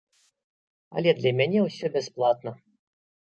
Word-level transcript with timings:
Але 1.01 1.11
для 1.19 1.33
мяне 1.41 1.59
ўсё 1.67 1.85
бясплатна. 1.97 2.51